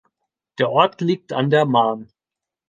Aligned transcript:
Der 0.57 0.71
Ort 0.71 0.99
liegt 1.01 1.31
an 1.31 1.51
der 1.51 1.65
Marne. 1.67 2.07